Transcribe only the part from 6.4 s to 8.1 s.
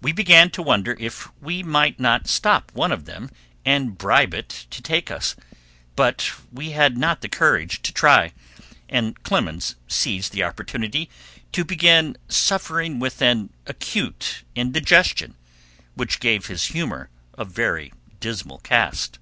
we had not the courage to